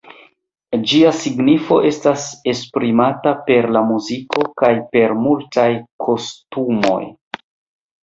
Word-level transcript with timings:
Ĝia 0.93 1.11
signifo 1.17 1.77
estas 1.89 2.23
esprimata 2.53 3.35
per 3.51 3.69
la 3.77 3.85
muziko 3.93 4.49
kaj 4.65 4.75
per 4.97 5.17
multaj 5.29 5.71
kostumoj. 6.09 7.03